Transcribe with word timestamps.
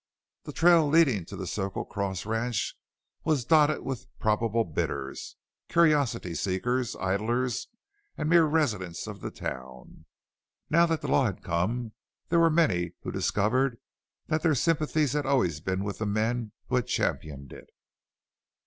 The 0.45 0.51
trail 0.51 0.87
leading 0.89 1.25
to 1.25 1.35
the 1.35 1.45
Circle 1.45 1.85
Cross 1.85 2.25
ranch 2.25 2.75
was 3.23 3.45
dotted 3.45 3.83
with 3.83 4.07
probable 4.17 4.63
bidders, 4.65 5.35
curiosity 5.69 6.33
seekers, 6.33 6.95
idlers, 6.95 7.67
and 8.17 8.27
mere 8.27 8.45
residents 8.45 9.05
of 9.05 9.21
the 9.21 9.29
town. 9.29 10.05
Now 10.71 10.87
that 10.87 11.01
the 11.01 11.07
law 11.07 11.25
had 11.25 11.43
come 11.43 11.91
there 12.29 12.39
were 12.39 12.49
many 12.49 12.93
who 13.03 13.11
discovered 13.11 13.77
that 14.25 14.41
their 14.41 14.55
sympathies 14.55 15.13
had 15.13 15.27
always 15.27 15.61
been 15.61 15.83
with 15.83 15.99
the 15.99 16.07
men 16.07 16.51
who 16.65 16.77
had 16.77 16.87
championed 16.87 17.53
it. 17.53 17.69